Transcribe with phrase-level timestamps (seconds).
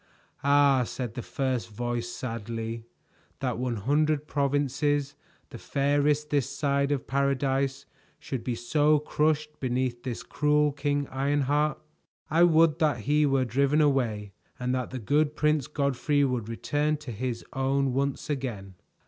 [0.43, 2.85] "Ah," said the first voice sadly,
[3.39, 5.13] "that one hundred provinces,
[5.51, 7.85] the fairest this side of Paradise,
[8.17, 11.77] should be so crushed beneath this cruel King Ironheart!
[12.31, 16.97] I would that he were driven away, and that the good Prince Godfrey would return
[16.97, 18.73] to his own once again."